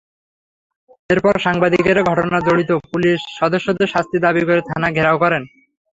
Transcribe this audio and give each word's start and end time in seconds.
এরপর 1.09 1.33
সাংবাদিকেরা 1.39 2.01
ঘটনায় 2.09 2.45
জড়িত 2.47 2.71
পুলিশ 2.89 3.19
সদস্যদের 3.39 3.87
শাস্তি 3.87 4.17
দাবি 4.25 4.41
করে 4.47 4.61
থানা 4.69 4.87
ঘেরাও 4.91 5.21
করেন। 5.23 5.43